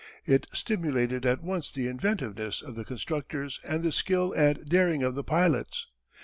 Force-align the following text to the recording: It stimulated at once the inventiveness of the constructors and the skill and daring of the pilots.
It 0.25 0.47
stimulated 0.51 1.27
at 1.27 1.43
once 1.43 1.69
the 1.71 1.87
inventiveness 1.87 2.63
of 2.63 2.75
the 2.75 2.83
constructors 2.83 3.59
and 3.63 3.83
the 3.83 3.91
skill 3.91 4.33
and 4.33 4.65
daring 4.65 5.03
of 5.03 5.13
the 5.13 5.23
pilots. 5.23 5.85